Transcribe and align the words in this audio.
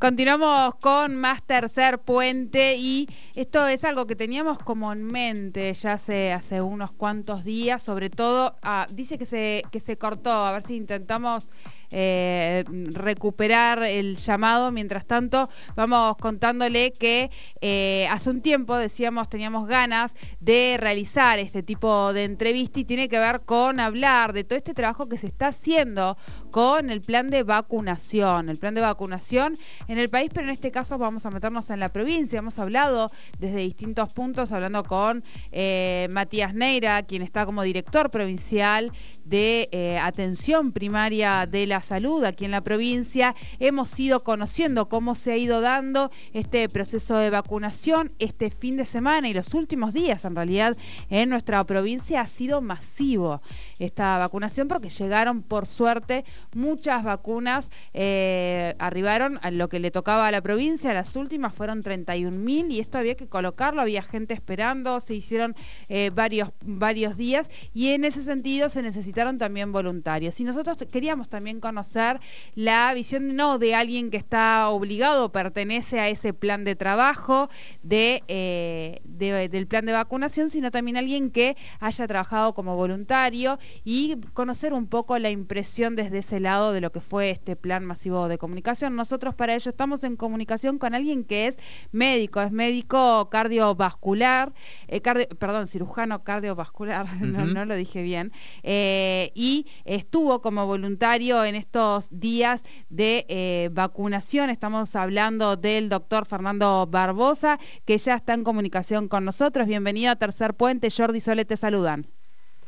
Continuamos 0.00 0.76
con 0.76 1.14
más 1.16 1.42
tercer 1.42 1.98
puente 1.98 2.74
y 2.76 3.06
esto 3.34 3.66
es 3.66 3.84
algo 3.84 4.06
que 4.06 4.16
teníamos 4.16 4.58
como 4.58 4.94
en 4.94 5.04
mente 5.04 5.74
ya 5.74 5.92
hace, 5.92 6.32
hace 6.32 6.62
unos 6.62 6.90
cuantos 6.92 7.44
días, 7.44 7.82
sobre 7.82 8.08
todo, 8.08 8.56
ah, 8.62 8.86
dice 8.90 9.18
que 9.18 9.26
se, 9.26 9.62
que 9.70 9.78
se 9.78 9.98
cortó, 9.98 10.32
a 10.32 10.52
ver 10.52 10.62
si 10.62 10.76
intentamos 10.76 11.50
eh, 11.92 12.64
recuperar 12.92 13.82
el 13.82 14.16
llamado. 14.16 14.70
Mientras 14.70 15.06
tanto, 15.06 15.48
vamos 15.74 16.16
contándole 16.18 16.92
que 16.92 17.30
eh, 17.60 18.06
hace 18.10 18.30
un 18.30 18.42
tiempo 18.42 18.76
decíamos, 18.76 19.28
teníamos 19.28 19.66
ganas 19.66 20.12
de 20.38 20.76
realizar 20.78 21.38
este 21.38 21.62
tipo 21.62 22.12
de 22.12 22.24
entrevista 22.24 22.80
y 22.80 22.84
tiene 22.84 23.08
que 23.08 23.18
ver 23.18 23.40
con 23.40 23.80
hablar 23.80 24.32
de 24.32 24.44
todo 24.44 24.56
este 24.56 24.74
trabajo 24.74 25.08
que 25.08 25.18
se 25.18 25.26
está 25.26 25.48
haciendo 25.48 26.16
con 26.50 26.90
el 26.90 27.00
plan 27.00 27.28
de 27.28 27.42
vacunación, 27.42 28.48
el 28.48 28.58
plan 28.58 28.74
de 28.74 28.80
vacunación 28.80 29.58
en 29.88 29.98
el 29.98 30.08
país, 30.08 30.30
pero 30.32 30.46
en 30.46 30.52
este 30.52 30.70
caso 30.70 30.96
vamos 30.98 31.26
a 31.26 31.30
meternos 31.30 31.70
en 31.70 31.80
la 31.80 31.88
provincia. 31.88 32.38
Hemos 32.38 32.58
hablado 32.58 33.10
desde 33.38 33.58
distintos 33.58 34.12
puntos, 34.12 34.52
hablando 34.52 34.84
con 34.84 35.24
eh, 35.50 36.08
Matías 36.10 36.54
Neira, 36.54 37.02
quien 37.02 37.22
está 37.22 37.46
como 37.46 37.62
director 37.62 38.10
provincial 38.10 38.92
de 39.24 39.98
atención 40.02 40.72
primaria 40.72 41.46
de 41.46 41.66
la 41.66 41.79
salud 41.82 42.24
aquí 42.24 42.44
en 42.44 42.50
la 42.50 42.60
provincia. 42.60 43.34
Hemos 43.58 43.98
ido 43.98 44.22
conociendo 44.24 44.88
cómo 44.88 45.14
se 45.14 45.32
ha 45.32 45.36
ido 45.36 45.60
dando 45.60 46.10
este 46.32 46.68
proceso 46.68 47.16
de 47.16 47.30
vacunación 47.30 48.12
este 48.18 48.50
fin 48.50 48.76
de 48.76 48.84
semana 48.84 49.28
y 49.28 49.34
los 49.34 49.54
últimos 49.54 49.94
días 49.94 50.24
en 50.24 50.34
realidad 50.34 50.76
en 51.08 51.28
nuestra 51.28 51.62
provincia 51.64 52.20
ha 52.20 52.28
sido 52.28 52.60
masivo 52.60 53.42
esta 53.78 54.18
vacunación 54.18 54.68
porque 54.68 54.90
llegaron 54.90 55.42
por 55.42 55.66
suerte 55.66 56.24
muchas 56.54 57.04
vacunas, 57.04 57.70
eh, 57.94 58.74
arribaron 58.78 59.38
a 59.42 59.50
lo 59.50 59.68
que 59.68 59.80
le 59.80 59.90
tocaba 59.90 60.26
a 60.26 60.30
la 60.30 60.40
provincia, 60.40 60.92
las 60.94 61.16
últimas 61.16 61.54
fueron 61.54 61.82
31.000 61.82 62.70
y 62.70 62.80
esto 62.80 62.98
había 62.98 63.14
que 63.14 63.26
colocarlo, 63.26 63.80
había 63.80 64.02
gente 64.02 64.34
esperando, 64.34 65.00
se 65.00 65.14
hicieron 65.14 65.54
eh, 65.88 66.10
varios, 66.14 66.50
varios 66.62 67.16
días 67.16 67.50
y 67.74 67.88
en 67.88 68.04
ese 68.04 68.22
sentido 68.22 68.68
se 68.68 68.82
necesitaron 68.82 69.38
también 69.38 69.72
voluntarios. 69.72 70.38
Y 70.40 70.44
nosotros 70.44 70.76
queríamos 70.90 71.28
también 71.28 71.60
conocer 71.70 72.18
la 72.56 72.92
visión 72.94 73.36
no 73.36 73.58
de 73.58 73.76
alguien 73.76 74.10
que 74.10 74.16
está 74.16 74.68
obligado, 74.70 75.30
pertenece 75.30 76.00
a 76.00 76.08
ese 76.08 76.34
plan 76.34 76.64
de 76.64 76.74
trabajo 76.74 77.48
eh, 77.88 79.00
de, 79.04 79.48
del 79.48 79.66
plan 79.68 79.86
de 79.86 79.92
vacunación, 79.92 80.50
sino 80.50 80.72
también 80.72 80.96
alguien 80.96 81.30
que 81.30 81.56
haya 81.78 82.08
trabajado 82.08 82.54
como 82.54 82.74
voluntario 82.74 83.58
y 83.84 84.16
conocer 84.32 84.72
un 84.72 84.88
poco 84.88 85.16
la 85.18 85.30
impresión 85.30 85.94
desde 85.94 86.18
ese 86.18 86.40
lado 86.40 86.72
de 86.72 86.80
lo 86.80 86.90
que 86.90 87.00
fue 87.00 87.30
este 87.30 87.54
plan 87.54 87.84
masivo 87.84 88.26
de 88.26 88.36
comunicación. 88.36 88.96
Nosotros 88.96 89.36
para 89.36 89.54
ello 89.54 89.68
estamos 89.68 90.02
en 90.02 90.16
comunicación 90.16 90.78
con 90.78 90.94
alguien 90.94 91.22
que 91.22 91.46
es 91.46 91.58
médico, 91.92 92.40
es 92.40 92.50
médico 92.50 93.28
cardiovascular, 93.30 94.52
eh, 94.88 95.00
perdón, 95.00 95.68
cirujano 95.68 96.24
cardiovascular, 96.24 97.06
no, 97.22 97.64
lo 97.64 97.76
dije 97.76 98.02
bien, 98.02 98.32
eh, 98.64 99.30
y 99.34 99.66
estuvo 99.84 100.42
como 100.42 100.66
voluntario 100.66 101.44
en 101.44 101.59
estos 101.60 102.08
días 102.10 102.62
de 102.88 103.24
eh, 103.28 103.68
vacunación. 103.72 104.50
Estamos 104.50 104.96
hablando 104.96 105.56
del 105.56 105.88
doctor 105.88 106.26
Fernando 106.26 106.86
Barbosa, 106.88 107.58
que 107.86 107.96
ya 107.98 108.16
está 108.16 108.34
en 108.34 108.42
comunicación 108.42 109.08
con 109.08 109.24
nosotros. 109.24 109.66
Bienvenido 109.66 110.10
a 110.10 110.16
Tercer 110.16 110.54
Puente. 110.54 110.88
Jordi 110.90 111.20
Sole 111.20 111.44
te 111.44 111.56
saludan. 111.56 112.06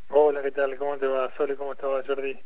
Hola, 0.09 0.41
¿qué 0.41 0.51
tal? 0.51 0.77
¿Cómo 0.77 0.95
te 0.97 1.07
va, 1.07 1.29
Sole? 1.35 1.55
¿Cómo 1.55 1.73
estás, 1.73 2.07
Jordi? 2.07 2.37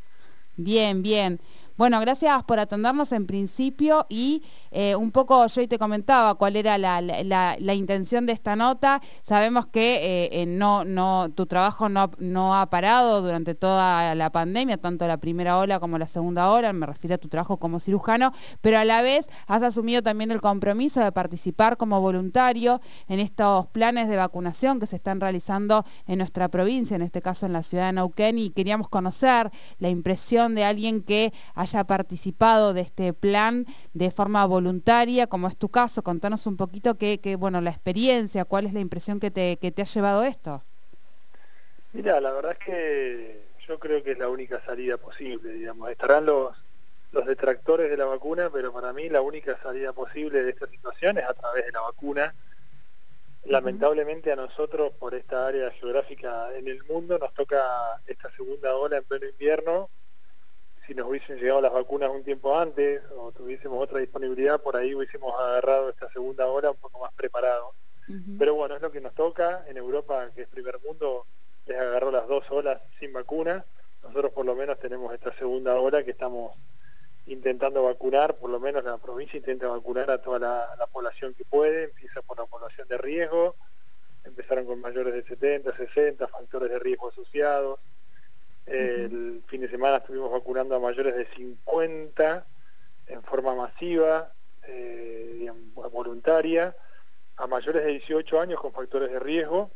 Bien, 0.56 1.04
bien. 1.04 1.40
Bueno, 1.78 2.00
gracias 2.02 2.44
por 2.46 2.58
atendernos 2.58 3.12
en 3.12 3.28
principio 3.28 4.08
y 4.10 4.42
eh, 4.72 4.96
un 4.96 5.12
poco 5.12 5.46
yo 5.46 5.62
hoy 5.62 5.68
te 5.68 5.78
comentaba 5.78 6.34
cuál 6.34 6.56
era 6.56 6.76
la, 6.80 7.76
intención 7.76 8.26
de 8.26 8.34
esta 8.34 8.56
nota. 8.56 9.00
Sabemos 9.22 9.68
que 9.68 10.28
eh, 10.32 10.46
no, 10.48 10.84
no, 10.86 11.30
tu 11.36 11.46
trabajo 11.46 11.88
no, 11.88 12.10
no, 12.18 12.56
ha 12.60 12.72
parado 12.72 13.22
durante 13.22 13.54
toda 13.54 14.16
la 14.16 14.32
pandemia, 14.32 14.78
tanto 14.78 15.06
la 15.06 15.18
primera 15.18 15.60
ola 15.60 15.80
como 15.80 16.00
la 16.00 16.08
segunda 16.08 16.50
ola, 16.50 16.74
me 16.74 16.88
refiero 16.88 17.14
a 17.14 17.20
tu 17.20 17.28
trabajo 17.28 17.58
como 17.58 17.80
cirujano, 17.80 18.32
pero 18.62 18.80
a 18.80 18.86
la 18.86 19.04
vez 19.04 19.30
has 19.46 19.62
asumido 19.62 20.02
también 20.02 20.32
el 20.32 20.42
compromiso 20.42 21.02
de 21.02 21.12
participar 21.12 21.78
como 21.78 22.02
voluntario 22.02 22.82
en 23.08 23.20
estos 23.20 23.68
planes 23.68 24.10
de 24.10 24.16
vacunación 24.16 24.80
que 24.80 24.88
se 24.88 24.96
están 24.96 25.22
realizando 25.22 25.86
en 26.08 26.18
nuestra 26.18 26.48
provincia, 26.48 26.96
en 26.96 27.04
este 27.04 27.22
caso 27.22 27.46
en 27.46 27.54
la 27.54 27.62
ciudad 27.62 27.86
de 27.86 27.94
Neuquén, 27.94 28.40
y 28.40 28.50
queríamos 28.50 28.90
conocer 28.90 29.52
la 29.78 29.90
impresión 29.90 30.56
de 30.56 30.64
alguien 30.64 31.04
que 31.04 31.32
haya 31.68 31.84
participado 31.84 32.74
de 32.74 32.82
este 32.82 33.14
plan 33.14 33.66
de 33.94 34.12
forma 34.12 34.46
voluntaria, 34.46 35.28
como 35.28 35.48
es 35.48 35.58
tu 35.58 35.70
caso. 35.70 36.02
Contanos 36.02 36.48
un 36.48 36.58
poquito 36.58 36.98
qué, 36.98 37.36
bueno, 37.38 37.62
la 37.62 37.72
experiencia, 37.72 38.46
cuál 38.46 38.66
es 38.66 38.74
la 38.74 38.80
impresión 38.80 39.20
que 39.20 39.32
te, 39.32 39.58
que 39.58 39.72
te 39.72 39.82
ha 39.82 39.86
llevado 39.86 40.24
esto. 40.24 40.64
Mira, 41.94 42.20
la 42.22 42.32
verdad 42.32 42.54
es 42.54 42.66
que 42.66 43.42
yo 43.68 43.80
creo 43.80 44.02
que 44.04 44.12
es 44.12 44.18
la 44.18 44.30
única 44.30 44.64
salida 44.66 44.98
posible, 44.98 45.52
digamos. 45.54 45.90
Estarán 45.90 46.26
los, 46.26 46.56
los 47.12 47.26
detractores 47.26 47.90
de 47.90 47.98
la 47.98 48.06
vacuna, 48.06 48.50
pero 48.52 48.72
para 48.72 48.94
mí 48.94 49.10
la 49.10 49.22
única 49.22 49.60
salida 49.62 49.94
posible 49.94 50.44
de 50.44 50.52
esta 50.52 50.68
situación 50.68 51.18
es 51.18 51.26
a 51.26 51.34
través 51.34 51.66
de 51.66 51.72
la 51.72 51.82
vacuna. 51.82 52.34
Lamentablemente 53.46 54.32
a 54.32 54.36
nosotros, 54.36 54.92
por 55.00 55.16
esta 55.16 55.48
área 55.48 55.72
geográfica 55.72 56.56
en 56.58 56.68
el 56.68 56.84
mundo, 56.86 57.18
nos 57.18 57.34
toca 57.34 57.62
esta 58.06 58.30
segunda 58.36 58.76
ola 58.76 58.98
en 58.98 59.04
pleno 59.04 59.28
invierno 59.28 59.90
si 60.88 60.96
nos 60.96 61.08
hubiesen 61.08 61.38
llegado 61.38 61.62
las 61.62 61.74
vacunas 61.74 62.10
un 62.10 62.24
tiempo 62.24 62.58
antes 62.58 63.02
o 63.18 63.34
tuviésemos 63.34 63.84
otra 63.84 64.00
disponibilidad, 64.00 64.62
por 64.62 64.78
ahí 64.78 64.96
hubiésemos 64.96 65.38
agarrado 65.38 65.90
esta 65.90 66.10
segunda 66.14 66.48
hora 66.48 66.72
un 66.72 66.78
poco 66.78 67.02
más 67.02 67.14
preparado. 67.14 67.74
Pero 68.40 68.56
bueno, 68.56 68.78
es 68.78 68.82
lo 68.82 68.90
que 68.90 69.02
nos 69.02 69.14
toca. 69.14 69.66
En 69.68 69.76
Europa, 69.76 70.26
que 70.34 70.44
es 70.44 70.48
primer 70.48 70.80
mundo, 70.80 71.26
les 71.66 71.78
agarró 71.78 72.10
las 72.10 72.26
dos 72.26 72.50
olas 72.50 72.82
sin 73.02 73.12
vacuna. 73.12 73.66
Nosotros 74.02 74.32
por 74.32 74.46
lo 74.46 74.56
menos 74.56 74.80
tenemos 74.80 75.14
esta 75.14 75.34
segunda 75.38 75.78
hora 75.78 76.06
que 76.06 76.12
estamos 76.12 76.56
intentando 77.26 77.84
vacunar, 77.84 78.38
por 78.38 78.50
lo 78.50 78.62
menos 78.62 78.86
la 78.86 78.98
provincia 78.98 79.38
intenta 79.38 79.68
vacunar 79.68 80.10
a 80.10 80.22
toda 80.22 80.40
la, 80.40 80.88
población 80.88 81.34
que 81.34 81.44
puede, 81.44 81.86
empieza 81.86 82.22
por 82.22 82.40
la 82.40 82.46
población 82.46 82.88
de 82.88 82.98
riesgo, 82.98 83.56
empezaron 84.24 84.66
con 84.66 84.80
mayores 84.80 85.14
de 85.14 85.24
70, 85.24 85.76
60, 85.76 86.28
factores 86.30 86.72
de 86.72 86.80
riesgo 86.80 87.10
asociados, 87.10 87.80
el 88.68 89.44
fin 89.48 89.62
de 89.62 89.70
semana 89.70 89.98
estuvimos 89.98 90.32
vacunando 90.32 90.76
a 90.76 90.80
mayores 90.80 91.16
de 91.16 91.26
50 91.36 92.46
en 93.08 93.24
forma 93.24 93.56
masiva, 93.56 94.34
eh, 94.68 95.50
voluntaria, 95.74 96.76
a 97.38 97.48
mayores 97.48 97.84
de 97.84 97.92
18 97.92 98.42
años 98.42 98.60
con 98.60 98.74
factores 98.74 99.12
de 99.12 99.20
riesgo 99.20 99.72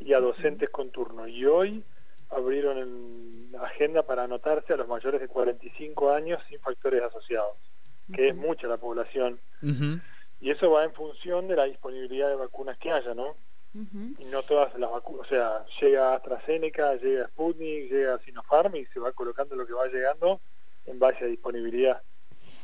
y 0.00 0.12
a 0.12 0.20
docentes 0.20 0.68
con 0.70 0.90
turno. 0.90 1.26
Y 1.28 1.46
hoy 1.46 1.84
abrieron 2.30 2.78
en 2.78 3.56
agenda 3.60 4.02
para 4.02 4.24
anotarse 4.24 4.72
a 4.72 4.76
los 4.76 4.88
mayores 4.88 5.20
de 5.20 5.28
45 5.28 6.12
años 6.12 6.42
sin 6.48 6.60
factores 6.60 7.02
asociados, 7.02 7.56
que 8.12 8.28
es 8.28 8.36
mucha 8.36 8.66
la 8.66 8.76
población. 8.76 9.40
Y 10.40 10.50
eso 10.50 10.70
va 10.70 10.84
en 10.84 10.92
función 10.92 11.48
de 11.48 11.56
la 11.56 11.64
disponibilidad 11.64 12.28
de 12.28 12.36
vacunas 12.36 12.78
que 12.78 12.92
haya, 12.92 13.14
¿no? 13.14 13.36
Y 13.74 14.24
no 14.26 14.42
todas 14.42 14.76
las 14.78 14.90
vacunas, 14.90 15.26
o 15.26 15.28
sea, 15.28 15.64
llega 15.80 16.14
AstraZeneca, 16.14 16.94
llega 16.96 17.28
Sputnik, 17.28 17.90
llega 17.90 18.18
Sinopharm 18.24 18.74
y 18.76 18.86
se 18.86 18.98
va 18.98 19.12
colocando 19.12 19.54
lo 19.54 19.66
que 19.66 19.72
va 19.72 19.86
llegando 19.86 20.40
en 20.86 20.98
base 20.98 21.24
a 21.24 21.28
disponibilidad. 21.28 22.02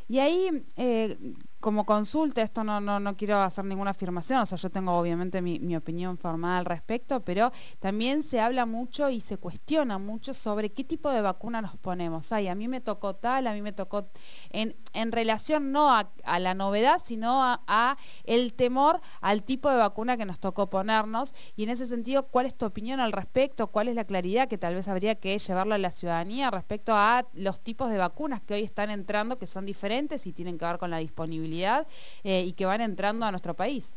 Y 0.09 0.19
ahí, 0.19 0.65
eh, 0.76 1.16
como 1.64 1.86
consulta, 1.86 2.42
esto 2.42 2.62
no, 2.62 2.78
no, 2.78 3.00
no, 3.00 3.16
quiero 3.16 3.38
hacer 3.41 3.64
ninguna 3.64 3.92
afirmación, 3.92 4.41
o 4.41 4.44
sea, 4.44 4.58
yo 4.58 4.69
tengo 4.69 4.92
obviamente 4.92 5.41
mi, 5.41 5.75
opinión 5.75 6.19
formada 6.19 6.58
al 6.58 6.66
respecto, 6.66 7.25
pero 7.25 7.52
también 7.80 8.22
se 8.22 8.38
habla 8.38 8.66
mucho 8.66 9.08
y 9.08 9.20
se 9.20 9.38
cuestiona 9.38 9.97
mucho 9.97 10.34
sobre 10.34 10.72
qué 10.72 10.84
tipo 10.84 11.08
de 11.08 11.22
vacuna 11.22 11.62
nos 11.62 11.78
ponemos. 11.78 12.32
Ay, 12.32 12.48
a 12.48 12.54
mí 12.54 12.69
me 12.69 12.82
tocó 12.82 13.16
tal, 13.16 13.47
a 13.47 13.54
mí 13.54 13.62
me 13.62 13.72
tocó, 13.72 14.10
en, 14.50 14.76
en 14.92 15.10
relación 15.10 15.72
no 15.72 15.91
a, 15.91 16.10
la 16.38 16.53
novedad, 16.53 17.00
sino 17.03 17.42
a, 17.42 17.97
el 18.24 18.53
temor 18.53 19.00
al 19.22 19.42
tipo 19.42 19.71
de 19.71 19.78
vacuna 19.78 20.18
que 20.18 20.27
nos 20.27 20.41
tocó 20.41 20.68
ponernos. 20.68 21.33
Y 21.56 21.62
en 21.62 21.71
ese 21.71 21.86
sentido, 21.86 22.24
¿cuál 22.24 22.44
es 22.44 22.54
tu 22.54 22.66
opinión 22.66 23.00
al 23.00 23.12
respecto? 23.12 23.68
¿Cuál 23.68 23.89
es 23.89 23.94
la 23.94 24.04
claridad 24.04 24.48
que 24.48 24.59
tal 24.59 24.74
vez 24.74 24.86
habría 24.86 25.15
que 25.15 25.39
llevarlo 25.39 25.74
a 25.74 25.78
la 25.78 25.91
ciudadanía 25.91 26.50
respecto 26.50 26.94
a 26.94 27.24
los 27.33 27.62
tipos 27.62 27.89
de 27.89 27.97
vacunas 27.97 28.42
que 28.42 28.53
hoy 28.53 28.65
están 28.65 28.91
entrando, 28.91 29.39
que 29.39 29.47
son 29.47 29.65
diferentes 29.65 30.27
y 30.27 30.34
tienen 30.34 30.59
que 30.59 30.66
ver 30.66 30.77
con 30.77 30.91
la 30.91 30.98
disponibilidad? 30.98 31.53
Eh, 31.62 32.42
y 32.42 32.53
que 32.53 32.66
van 32.66 32.80
entrando 32.80 33.27
a 33.27 33.30
nuestro 33.30 33.54
país. 33.54 33.95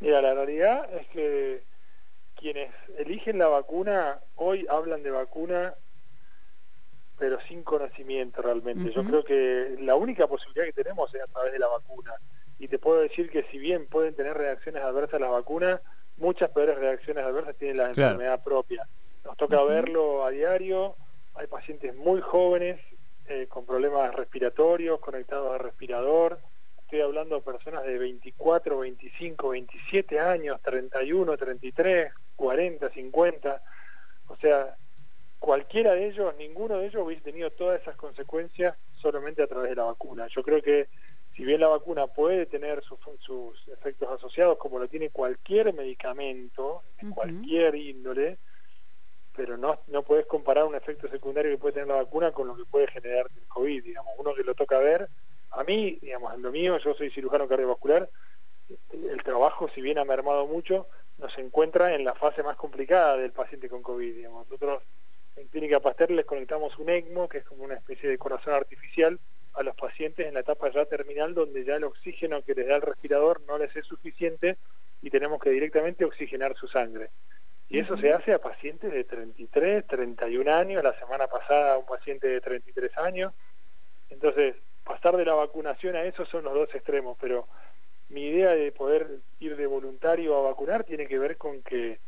Mira, 0.00 0.20
la 0.20 0.34
realidad 0.34 0.88
es 0.94 1.06
que 1.08 1.62
quienes 2.34 2.70
eligen 2.98 3.38
la 3.38 3.48
vacuna 3.48 4.20
hoy 4.36 4.66
hablan 4.68 5.02
de 5.02 5.10
vacuna 5.10 5.74
pero 7.18 7.38
sin 7.48 7.62
conocimiento 7.62 8.42
realmente. 8.42 8.92
Yo 8.92 9.04
creo 9.04 9.24
que 9.24 9.76
la 9.80 9.96
única 9.96 10.26
posibilidad 10.26 10.66
que 10.66 10.72
tenemos 10.72 11.14
es 11.14 11.22
a 11.22 11.26
través 11.26 11.52
de 11.52 11.58
la 11.58 11.68
vacuna. 11.68 12.12
Y 12.58 12.68
te 12.68 12.78
puedo 12.78 13.00
decir 13.00 13.30
que 13.30 13.44
si 13.50 13.58
bien 13.58 13.86
pueden 13.86 14.14
tener 14.14 14.36
reacciones 14.36 14.82
adversas 14.82 15.14
a 15.14 15.18
las 15.20 15.30
vacunas, 15.30 15.80
muchas 16.18 16.50
peores 16.50 16.76
reacciones 16.76 17.24
adversas 17.24 17.56
tienen 17.56 17.78
la 17.78 17.88
enfermedad 17.88 18.42
propia. 18.42 18.86
Nos 19.24 19.36
toca 19.36 19.62
verlo 19.64 20.24
a 20.24 20.30
diario, 20.30 20.94
hay 21.34 21.46
pacientes 21.46 21.94
muy 21.94 22.20
jóvenes 22.20 22.80
eh, 23.28 23.46
con 23.48 23.66
problemas 23.66 24.14
respiratorios, 24.14 25.00
conectados 25.00 25.52
al 25.52 25.60
respirador. 25.60 26.40
Estoy 26.78 27.00
hablando 27.00 27.36
de 27.36 27.42
personas 27.42 27.84
de 27.84 27.98
24, 27.98 28.78
25, 28.78 29.48
27 29.48 30.20
años, 30.20 30.60
31, 30.62 31.36
33, 31.36 32.12
40, 32.36 32.90
50. 32.90 33.62
O 34.28 34.36
sea, 34.36 34.76
cualquiera 35.38 35.94
de 35.94 36.06
ellos, 36.06 36.34
ninguno 36.38 36.78
de 36.78 36.86
ellos 36.86 37.02
hubiese 37.04 37.22
tenido 37.22 37.50
todas 37.50 37.80
esas 37.80 37.96
consecuencias 37.96 38.76
solamente 39.00 39.42
a 39.42 39.46
través 39.46 39.70
de 39.70 39.76
la 39.76 39.84
vacuna. 39.84 40.26
Yo 40.28 40.42
creo 40.42 40.62
que 40.62 40.88
si 41.36 41.44
bien 41.44 41.60
la 41.60 41.68
vacuna 41.68 42.06
puede 42.06 42.46
tener 42.46 42.82
sus, 42.82 43.68
efectos 43.68 44.08
asociados 44.10 44.56
como 44.58 44.78
lo 44.78 44.88
tiene 44.88 45.10
cualquier 45.10 45.74
medicamento, 45.74 46.82
de 47.00 47.10
cualquier 47.10 47.74
índole, 47.74 48.38
pero 49.36 49.56
no, 49.56 49.80
no 49.88 50.02
puedes 50.02 50.26
comparar 50.26 50.64
un 50.64 50.74
efecto 50.74 51.08
secundario 51.08 51.50
que 51.50 51.58
puede 51.58 51.74
tener 51.74 51.88
la 51.88 51.96
vacuna 51.96 52.32
con 52.32 52.48
lo 52.48 52.56
que 52.56 52.64
puede 52.64 52.88
generar 52.88 53.26
el 53.36 53.46
COVID, 53.48 53.84
digamos. 53.84 54.14
Uno 54.18 54.34
que 54.34 54.42
lo 54.42 54.54
toca 54.54 54.78
ver, 54.78 55.08
a 55.50 55.64
mí, 55.64 55.98
digamos, 56.00 56.34
en 56.34 56.42
lo 56.42 56.50
mío, 56.50 56.78
yo 56.78 56.94
soy 56.94 57.10
cirujano 57.10 57.46
cardiovascular, 57.46 58.08
el 58.92 59.22
trabajo, 59.22 59.68
si 59.74 59.82
bien 59.82 59.98
ha 59.98 60.04
mermado 60.04 60.46
mucho, 60.46 60.88
nos 61.18 61.36
encuentra 61.38 61.94
en 61.94 62.04
la 62.04 62.14
fase 62.14 62.42
más 62.42 62.56
complicada 62.56 63.16
del 63.16 63.32
paciente 63.32 63.68
con 63.68 63.82
COVID, 63.82 64.14
digamos. 64.14 64.46
Nosotros 64.46 64.82
en 65.36 65.48
Clínica 65.48 65.80
Pasteur 65.80 66.10
les 66.10 66.24
conectamos 66.24 66.78
un 66.78 66.88
ECMO, 66.88 67.28
que 67.28 67.38
es 67.38 67.44
como 67.44 67.64
una 67.64 67.74
especie 67.74 68.08
de 68.08 68.18
corazón 68.18 68.54
artificial, 68.54 69.18
a 69.54 69.62
los 69.62 69.74
pacientes 69.74 70.26
en 70.26 70.34
la 70.34 70.40
etapa 70.40 70.70
ya 70.70 70.84
terminal 70.84 71.34
donde 71.34 71.64
ya 71.64 71.76
el 71.76 71.84
oxígeno 71.84 72.42
que 72.42 72.54
les 72.54 72.68
da 72.68 72.76
el 72.76 72.82
respirador 72.82 73.40
no 73.48 73.56
les 73.56 73.74
es 73.74 73.86
suficiente 73.86 74.58
y 75.00 75.10
tenemos 75.10 75.40
que 75.40 75.50
directamente 75.50 76.04
oxigenar 76.04 76.54
su 76.56 76.68
sangre. 76.68 77.10
Y 77.68 77.80
eso 77.80 77.96
se 77.96 78.12
hace 78.12 78.32
a 78.32 78.38
pacientes 78.38 78.92
de 78.92 79.04
33, 79.04 79.86
31 79.86 80.52
años, 80.52 80.82
la 80.84 80.96
semana 80.98 81.26
pasada 81.26 81.74
a 81.74 81.78
un 81.78 81.86
paciente 81.86 82.28
de 82.28 82.40
33 82.40 82.96
años. 82.98 83.32
Entonces, 84.08 84.54
pasar 84.84 85.16
de 85.16 85.24
la 85.24 85.34
vacunación 85.34 85.96
a 85.96 86.04
eso 86.04 86.24
son 86.26 86.44
los 86.44 86.54
dos 86.54 86.74
extremos, 86.74 87.16
pero 87.20 87.48
mi 88.08 88.26
idea 88.26 88.50
de 88.50 88.70
poder 88.70 89.18
ir 89.40 89.56
de 89.56 89.66
voluntario 89.66 90.36
a 90.36 90.42
vacunar 90.42 90.84
tiene 90.84 91.06
que 91.06 91.18
ver 91.18 91.36
con 91.36 91.62
que 91.62 91.98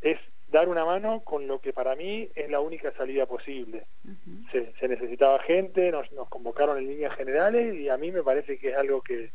es 0.00 0.18
dar 0.46 0.68
una 0.68 0.84
mano 0.84 1.20
con 1.20 1.46
lo 1.46 1.60
que 1.60 1.72
para 1.72 1.96
mí 1.96 2.28
es 2.34 2.48
la 2.48 2.60
única 2.60 2.92
salida 2.92 3.26
posible. 3.26 3.86
se, 4.52 4.88
necesitaba 4.88 5.40
gente, 5.40 5.90
nos, 5.90 6.10
nos 6.12 6.28
convocaron 6.28 6.78
en 6.78 6.88
líneas 6.88 7.14
generales 7.16 7.74
y 7.74 7.88
a 7.88 7.96
mí 7.96 8.12
me 8.12 8.22
parece 8.22 8.58
que 8.58 8.70
es 8.70 8.76
algo 8.76 9.02
que, 9.02 9.32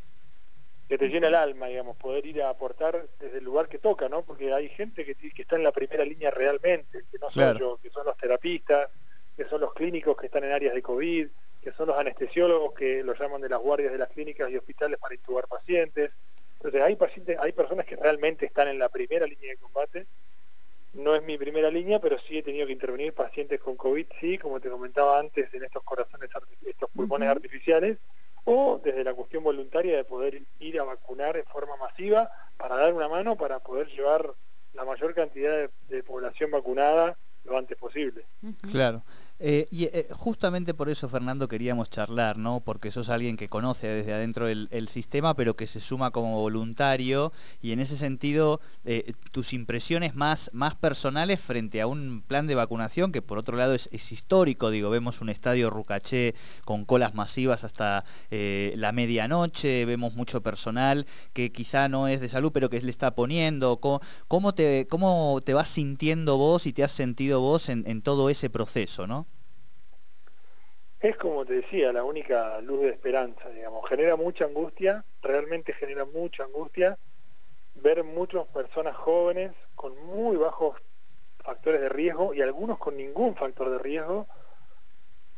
que 0.88 0.98
te 0.98 1.10
llena 1.10 1.28
el 1.28 1.36
alma, 1.36 1.68
digamos, 1.68 1.98
poder 1.98 2.26
ir 2.26 2.44
a 2.44 2.50
aportar 2.50 3.08
desde 3.20 3.40
el 3.40 3.44
lugar 3.44 3.68
que 3.68 3.80
toca, 3.80 4.08
¿no? 4.08 4.24
Porque 4.24 4.54
hay 4.54 4.70
gente 4.70 5.04
que, 5.04 5.16
que 5.16 5.42
está 5.42 5.56
en 5.56 5.64
la 5.64 5.72
primera 5.72 6.06
línea 6.06 6.30
realmente, 6.30 7.04
que 7.12 7.18
no 7.20 7.30
soy 7.30 7.58
yo, 7.58 7.78
que 7.82 7.90
son 7.90 8.06
los 8.06 8.16
terapistas, 8.18 8.90
que 9.36 9.46
son 9.46 9.62
los 9.62 9.74
clínicos 9.74 10.16
que 10.16 10.28
están 10.28 10.44
en 10.44 10.52
áreas 10.52 10.76
de 10.76 10.82
COVID, 10.82 11.28
que 11.62 11.72
son 11.72 11.88
los 11.88 11.98
anestesiólogos 11.98 12.74
que 12.74 13.04
los 13.04 13.20
llaman 13.20 13.42
de 13.42 13.50
las 13.50 13.60
guardias 13.60 13.92
de 13.92 13.98
las 13.98 14.10
clínicas 14.10 14.52
y 14.52 14.58
hospitales 14.58 15.00
para 15.00 15.16
intubar 15.16 15.48
pacientes. 15.48 16.12
Entonces 16.58 16.82
hay 16.82 16.96
pacientes, 16.96 17.38
hay 17.40 17.52
personas 17.52 17.86
que 17.88 17.96
realmente 17.96 18.46
están 18.46 18.68
en 18.68 18.78
la 18.78 18.90
primera 18.90 19.26
línea 19.26 19.50
de 19.50 19.58
combate. 19.58 20.06
No 20.94 21.16
es 21.16 21.24
mi 21.24 21.38
primera 21.38 21.72
línea, 21.72 22.00
pero 22.00 22.18
sí 22.20 22.38
he 22.38 22.44
tenido 22.44 22.68
que 22.68 22.74
intervenir 22.74 23.14
pacientes 23.14 23.60
con 23.60 23.76
COVID, 23.76 24.06
sí, 24.22 24.38
como 24.38 24.60
te 24.60 24.70
comentaba 24.70 25.20
antes, 25.20 25.52
en 25.54 25.64
estos 25.64 25.84
corazones, 25.84 26.30
estos 26.66 26.90
pulmones 26.92 27.28
artificiales, 27.28 27.98
o 28.46 28.80
desde 28.84 29.04
la 29.04 29.14
cuestión 29.14 29.44
voluntaria 29.44 29.98
de 29.98 30.04
poder 30.04 30.44
ir 30.60 30.80
a 30.80 30.84
vacunar 30.84 31.36
en 31.36 31.46
forma 31.46 31.76
masiva 31.78 32.30
para 32.58 32.78
dar 32.78 32.94
una 32.94 33.10
mano 33.10 33.36
para 33.36 33.60
poder 33.60 33.88
llevar 33.88 34.34
la 34.74 34.86
mayor 34.86 35.14
cantidad 35.14 35.70
de, 35.90 36.04
población 36.04 36.52
vacunada 36.52 37.18
lo 37.44 37.58
antes 37.58 37.78
posible. 37.78 38.26
Claro. 38.72 39.04
Eh, 39.38 39.68
y 39.70 39.84
eh, 39.86 40.08
justamente 40.12 40.74
por 40.74 40.90
eso, 40.90 41.10
Fernando, 41.10 41.50
queríamos 41.50 41.90
charlar, 41.90 42.38
¿no? 42.38 42.62
Porque 42.62 42.90
sos 42.90 43.10
alguien 43.10 43.36
que 43.36 43.50
conoce 43.50 43.88
desde 43.88 44.14
adentro 44.14 44.48
el, 44.48 44.88
sistema, 44.88 45.34
pero 45.36 45.56
que 45.56 45.68
se 45.68 45.80
suma 45.80 46.12
como 46.12 46.40
voluntario. 46.40 47.34
Y 47.62 47.72
en 47.72 47.80
ese 47.80 47.98
sentido, 47.98 48.62
eh, 48.86 49.14
tus 49.32 49.52
impresiones 49.54 50.16
más, 50.16 50.52
más 50.54 50.76
personales 50.76 51.42
frente 51.42 51.82
a 51.82 51.88
un 51.88 52.24
plan 52.26 52.48
de 52.48 52.56
vacunación 52.56 53.12
que, 53.12 53.22
por 53.22 53.38
otro 53.38 53.58
lado, 53.58 53.74
es, 53.74 53.90
histórico. 54.12 54.70
Digo, 54.70 54.90
vemos 54.90 55.22
un 55.22 55.30
estadio 55.30 55.70
Rucaché 55.70 56.34
con 56.64 56.86
colas 56.86 57.14
masivas 57.16 57.64
hasta 57.64 58.06
la 58.30 58.92
medianoche, 58.92 59.86
vemos 59.86 60.14
mucho 60.14 60.42
personal 60.42 61.06
que 61.34 61.52
quizá 61.52 61.90
no 61.90 62.08
es 62.08 62.22
de 62.22 62.30
salud, 62.30 62.52
pero 62.52 62.70
que 62.70 62.82
le 62.82 62.92
está 62.92 63.16
poniendo. 63.16 63.80
¿Cómo, 64.28 64.54
te, 64.54 64.88
cómo 64.90 65.42
te 65.44 65.54
vas 65.54 65.68
sintiendo 65.70 66.38
vos 66.38 66.68
y 66.68 66.74
te 66.74 66.84
has 66.84 66.92
sentido 66.92 67.42
vos 67.42 67.70
en, 67.70 67.84
en 67.88 68.02
todo 68.02 68.30
ese 68.30 68.50
proceso, 68.50 69.08
¿no? 69.08 69.26
Es 71.10 71.18
como 71.18 71.46
te 71.46 71.54
decía, 71.54 71.92
la 71.92 72.04
única 72.04 72.60
luz 72.62 72.82
de 72.82 72.90
esperanza, 72.90 73.50
digamos. 73.50 73.88
Genera 73.88 74.16
mucha 74.16 74.46
angustia, 74.46 75.04
realmente 75.22 75.74
genera 75.74 76.06
mucha 76.06 76.44
angustia 76.44 76.98
ver 77.76 78.04
muchas 78.04 78.52
personas 78.52 78.96
jóvenes 78.96 79.52
con 79.76 79.96
muy 80.06 80.38
bajos 80.38 80.78
factores 81.40 81.82
de 81.82 81.90
riesgo 81.90 82.34
y 82.34 82.42
algunos 82.42 82.80
con 82.80 82.98
ningún 82.98 83.36
factor 83.36 83.70
de 83.70 83.78
riesgo 83.78 84.28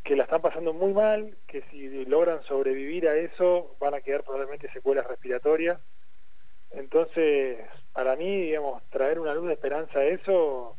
que 0.04 0.16
la 0.16 0.24
están 0.24 0.40
pasando 0.40 0.74
muy 0.74 0.94
mal, 0.94 1.38
que 1.48 1.64
si 1.64 2.06
logran 2.06 2.42
sobrevivir 2.44 3.10
a 3.10 3.16
eso 3.16 3.76
van 3.80 3.94
a 3.94 4.02
quedar 4.02 4.24
probablemente 4.24 4.72
secuelas 4.72 5.06
respiratorias. 5.06 5.80
Entonces, 6.72 7.60
para 7.92 8.16
mí, 8.16 8.44
digamos, 8.44 8.82
traer 8.90 9.20
una 9.20 9.34
luz 9.34 9.48
de 9.48 9.54
esperanza 9.54 10.00
a 10.00 10.06
eso 10.06 10.78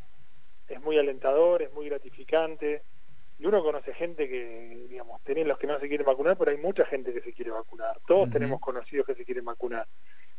es 0.66 0.80
muy 0.80 0.98
alentador, 0.98 1.60
es 1.62 1.72
muy 1.72 1.88
gratificante 1.88 2.82
y 3.38 3.46
uno 3.46 3.62
conoce 3.62 3.94
gente 3.94 4.28
que, 4.28 4.86
digamos, 4.88 5.22
tienen 5.22 5.46
los 5.46 5.58
que 5.58 5.68
no 5.68 5.78
se 5.78 5.86
quieren 5.86 6.04
vacunar, 6.04 6.36
pero 6.36 6.50
hay 6.50 6.56
mucha 6.56 6.84
gente 6.86 7.12
que 7.12 7.20
se 7.20 7.32
quiere 7.32 7.52
vacunar. 7.52 8.00
Todos 8.06 8.30
tenemos 8.30 8.60
conocidos 8.60 9.06
que 9.06 9.14
se 9.14 9.24
quieren 9.24 9.44
vacunar. 9.44 9.86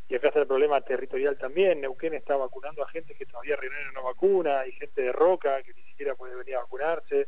Y 0.09 0.15
acá 0.15 0.27
está 0.27 0.41
el 0.41 0.47
problema 0.47 0.81
territorial 0.81 1.37
también. 1.37 1.79
Neuquén 1.79 2.13
está 2.13 2.35
vacunando 2.35 2.83
a 2.83 2.89
gente 2.89 3.15
que 3.15 3.25
todavía 3.25 3.55
Río 3.55 3.71
no 3.93 4.03
vacuna, 4.03 4.61
hay 4.61 4.73
gente 4.73 5.01
de 5.01 5.13
Roca 5.13 5.63
que 5.63 5.73
ni 5.73 5.83
siquiera 5.83 6.15
puede 6.15 6.35
venir 6.35 6.55
a 6.55 6.61
vacunarse, 6.61 7.27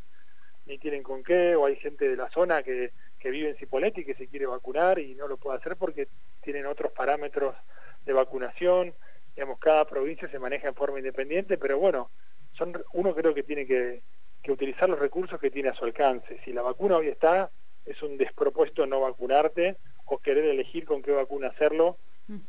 ni 0.65 0.77
tienen 0.77 1.03
con 1.03 1.23
qué, 1.23 1.55
o 1.55 1.65
hay 1.65 1.77
gente 1.77 2.09
de 2.09 2.17
la 2.17 2.29
zona 2.31 2.63
que, 2.63 2.91
que 3.17 3.31
vive 3.31 3.49
en 3.49 3.55
Cipolletti 3.55 4.03
que 4.03 4.15
se 4.15 4.27
quiere 4.27 4.47
vacunar 4.47 4.99
y 4.99 5.15
no 5.15 5.27
lo 5.27 5.37
puede 5.37 5.57
hacer 5.57 5.77
porque 5.77 6.09
tienen 6.41 6.65
otros 6.65 6.91
parámetros 6.91 7.55
de 8.03 8.11
vacunación. 8.11 8.93
Digamos, 9.35 9.57
cada 9.59 9.85
provincia 9.85 10.27
se 10.29 10.39
maneja 10.39 10.67
en 10.67 10.75
forma 10.75 10.99
independiente, 10.99 11.57
pero 11.57 11.77
bueno, 11.77 12.11
son 12.53 12.83
uno 12.91 13.15
creo 13.15 13.33
que 13.33 13.43
tiene 13.43 13.65
que 13.65 14.01
que 14.41 14.51
utilizar 14.51 14.89
los 14.89 14.99
recursos 14.99 15.39
que 15.39 15.51
tiene 15.51 15.69
a 15.69 15.73
su 15.73 15.85
alcance. 15.85 16.39
Si 16.43 16.51
la 16.51 16.61
vacuna 16.61 16.97
hoy 16.97 17.07
está, 17.07 17.51
es 17.85 18.01
un 18.01 18.17
despropósito 18.17 18.85
no 18.85 19.01
vacunarte 19.01 19.77
o 20.05 20.17
querer 20.17 20.45
elegir 20.45 20.85
con 20.85 21.01
qué 21.01 21.11
vacuna 21.11 21.47
hacerlo, 21.47 21.97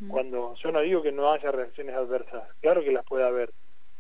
cuando 0.08 0.54
yo 0.54 0.70
no 0.70 0.80
digo 0.80 1.02
que 1.02 1.10
no 1.10 1.32
haya 1.32 1.50
reacciones 1.50 1.96
adversas, 1.96 2.44
claro 2.60 2.84
que 2.84 2.92
las 2.92 3.04
puede 3.04 3.24
haber, 3.24 3.52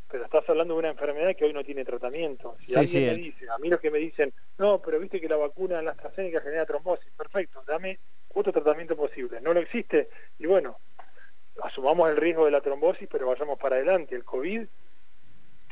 pero 0.08 0.24
estás 0.24 0.48
hablando 0.48 0.74
de 0.74 0.80
una 0.80 0.90
enfermedad 0.90 1.34
que 1.34 1.44
hoy 1.44 1.52
no 1.52 1.64
tiene 1.64 1.84
tratamiento. 1.84 2.56
Si 2.60 2.74
alguien 2.74 3.06
me 3.06 3.16
dice, 3.16 3.50
a 3.50 3.58
mí 3.58 3.68
los 3.68 3.80
que 3.80 3.90
me 3.90 3.98
dicen, 3.98 4.32
no, 4.58 4.80
pero 4.80 5.00
viste 5.00 5.20
que 5.20 5.28
la 5.28 5.36
vacuna 5.36 5.80
en 5.80 5.86
la 5.86 5.90
AstraZeneca 5.92 6.40
genera 6.40 6.66
trombosis, 6.66 7.10
perfecto, 7.16 7.64
dame 7.66 7.98
otro 8.28 8.52
tratamiento 8.52 8.96
posible. 8.96 9.40
No 9.40 9.52
lo 9.52 9.60
existe, 9.60 10.08
y 10.38 10.46
bueno, 10.46 10.78
asumamos 11.62 12.10
el 12.10 12.16
riesgo 12.16 12.44
de 12.44 12.52
la 12.52 12.60
trombosis, 12.60 13.08
pero 13.10 13.26
vayamos 13.26 13.58
para 13.58 13.76
adelante. 13.76 14.14
El 14.14 14.24
COVID 14.24 14.62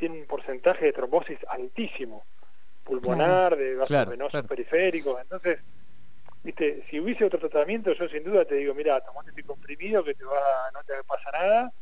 tiene 0.00 0.18
un 0.18 0.26
porcentaje 0.26 0.86
de 0.86 0.92
trombosis 0.94 1.38
altísimo, 1.46 2.24
pulmonar, 2.82 3.54
de 3.54 3.76
vasos 3.76 4.08
venosos 4.08 4.46
periféricos, 4.46 5.20
entonces, 5.20 5.58
viste, 6.42 6.82
si 6.88 6.98
hubiese 6.98 7.26
otro 7.26 7.38
tratamiento, 7.38 7.92
yo 7.92 8.08
sin 8.08 8.24
duda 8.24 8.46
te 8.46 8.54
digo, 8.54 8.74
mira, 8.74 8.98
tomate 9.02 9.28
este 9.28 9.42
comprimido 9.42 10.02
que 10.02 10.14
te 10.14 10.24
va, 10.24 10.70
no 10.72 10.82
te 10.84 10.94
pasa 11.04 11.30
nada, 11.32 11.72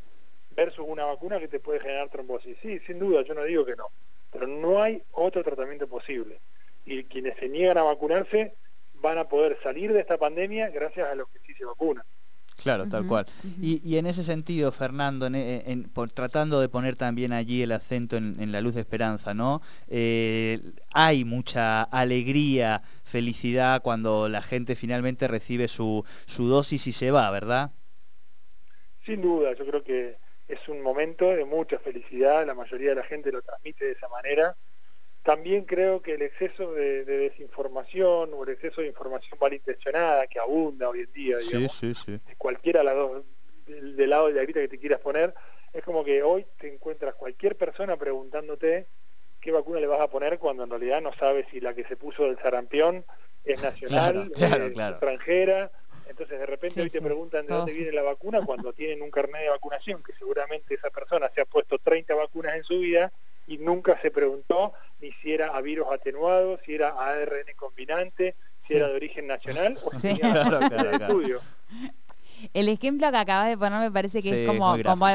versus 0.51 0.85
una 0.87 1.05
vacuna 1.05 1.39
que 1.39 1.47
te 1.47 1.61
puede 1.61 1.79
generar 1.79 2.09
trombosis. 2.09 2.59
Sí, 2.61 2.81
sin 2.81 2.99
duda, 2.99 3.23
yo 3.23 3.35
no 3.35 3.45
digo 3.45 3.65
que 3.65 3.77
no, 3.77 3.87
pero 4.33 4.49
no 4.49 4.83
hay 4.83 5.01
otro 5.13 5.45
tratamiento 5.45 5.87
posible. 5.87 6.41
Y 6.85 7.05
quienes 7.05 7.37
se 7.39 7.49
niegan 7.49 7.79
a 7.79 7.85
vacunarse 7.85 8.57
van 8.95 9.19
a 9.19 9.29
poder 9.29 9.57
salir 9.63 9.93
de 9.93 10.01
esta 10.01 10.19
pandemia 10.19 10.71
gracias 10.71 11.09
a 11.09 11.15
los 11.15 11.29
que 11.29 11.39
sí 11.47 11.55
se 11.55 11.65
vacunan. 11.65 12.05
Claro, 12.61 12.89
tal 12.89 13.07
cual. 13.07 13.25
y, 13.63 13.97
en 13.99 14.07
ese 14.07 14.25
sentido, 14.25 14.73
Fernando, 14.73 15.27
en, 15.27 15.89
tratando 16.13 16.61
de 16.61 16.69
poner 16.69 16.97
también 16.97 17.33
allí 17.33 17.63
el 17.63 17.71
acento 17.71 18.17
en, 18.17 18.51
la 18.51 18.61
luz 18.61 18.75
de 18.75 18.81
esperanza, 18.81 19.33
¿no? 19.33 19.63
Eh, 19.87 20.61
hay 20.93 21.25
mucha 21.25 21.85
alegría, 21.85 22.83
felicidad 23.05 23.81
cuando 23.81 24.29
la 24.29 24.43
gente 24.43 24.75
finalmente 24.75 25.29
recibe 25.29 25.69
su, 25.69 26.05
su 26.27 26.49
dosis 26.49 26.89
y 26.89 26.93
se 26.93 27.13
va, 27.13 27.31
¿verdad? 27.31 27.71
Sin 29.07 29.23
duda, 29.23 29.55
yo 29.57 29.65
creo 29.65 29.85
que 29.85 30.17
es 30.49 30.69
un 30.69 30.83
momento 30.83 31.31
de 31.31 31.45
mucha 31.45 31.79
felicidad, 31.79 32.45
la 32.45 32.55
mayoría 32.55 32.91
de 32.91 32.97
la 32.97 33.05
gente 33.05 33.31
lo 33.31 33.41
transmite 33.41 33.85
de 33.85 33.93
esa 33.93 34.09
manera 34.09 34.57
también 35.29 35.67
creo 35.67 36.01
que 36.01 36.15
el 36.15 36.23
exceso 36.23 36.73
de, 36.73 37.05
desinformación 37.05 38.31
o 38.33 38.45
el 38.45 38.49
exceso 38.49 38.81
de 38.81 38.87
información 38.87 39.39
malintencionada 39.39 40.27
que 40.27 40.39
abunda 40.39 40.89
hoy 40.89 41.01
en 41.01 41.13
día, 41.13 41.37
digamos, 41.37 41.85
cualquiera 42.39 42.79
de 42.79 42.85
las 42.87 42.95
dos, 42.95 43.25
del, 43.67 44.09
lado 44.09 44.29
de 44.29 44.33
la 44.33 44.43
grita 44.45 44.61
que 44.61 44.69
te 44.69 44.79
quieras 44.79 45.01
poner, 45.01 45.35
es 45.75 45.85
como 45.85 46.03
que 46.03 46.23
hoy 46.23 46.47
te 46.59 46.73
encuentras 46.73 47.15
cualquier 47.15 47.59
persona 47.59 47.99
preguntándote 47.99 48.87
qué 49.39 49.53
vacuna 49.53 49.81
le 49.81 49.87
vas 49.87 50.01
a 50.01 50.09
poner 50.09 50.39
cuando 50.39 50.65
en 50.65 50.71
realidad 50.71 51.03
no 51.03 51.13
sabes 51.13 51.45
si 51.51 51.61
la 51.61 51.75
que 51.75 51.85
se 51.85 51.99
puso 51.99 52.25
del 52.25 52.39
sarampión 52.39 53.05
es 53.45 53.63
nacional, 53.63 54.31
Claro, 54.35 54.65
es 54.69 54.73
claro. 54.73 54.95
extranjera. 54.95 55.71
Entonces 56.09 56.39
de 56.39 56.47
repente 56.47 56.77
Sí, 56.77 56.81
hoy 56.81 56.89
te 56.89 57.01
sí, 57.01 57.05
preguntan 57.05 57.47
de 57.47 57.53
dónde 57.53 57.75
viene 57.75 57.93
la 57.93 58.01
vacuna 58.01 58.41
cuando 58.47 58.73
tienen 58.73 59.03
un 59.03 59.11
carnet 59.11 59.43
de 59.43 59.51
vacunación, 59.51 60.03
que 60.03 60.15
seguramente 60.15 60.73
esa 60.73 60.89
persona 60.89 61.31
se 61.35 61.43
ha 61.43 61.45
puesto 61.45 61.77
30 61.79 62.15
vacunas 62.15 62.57
en 62.57 62.65
su 62.65 62.79
vida 62.79 63.13
y 63.47 63.59
nunca 63.59 64.01
se 64.01 64.11
preguntó 64.11 64.73
ni 65.01 65.13
si 65.23 65.33
era 65.33 65.49
a 65.57 65.61
virus 65.61 65.87
atenuado, 65.91 66.59
si 66.65 66.75
era 66.75 66.89
a 66.91 67.11
ARN 67.11 67.47
combinante, 67.57 68.37
si 68.67 68.75
era 68.77 68.89
de 68.89 68.95
origen 68.95 69.27
nacional 69.27 69.79
o 69.85 69.91
si 69.93 69.99
Sí. 70.01 70.09
tenía 70.19 70.33
Claro, 70.33 70.59
de 70.61 70.69
claro, 70.69 70.91
claro. 70.91 71.05
estudio. 71.05 71.41
El 72.55 72.69
ejemplo 72.69 73.11
que 73.11 73.17
acabas 73.17 73.49
de 73.49 73.59
poner 73.59 73.81
me 73.81 73.91
parece 73.91 74.23
que 74.23 74.33
Sí, 74.33 74.41
es 74.41 74.47
como, 74.47 74.73